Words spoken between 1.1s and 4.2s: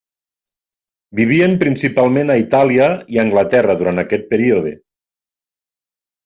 Vivien principalment a Itàlia i Anglaterra durant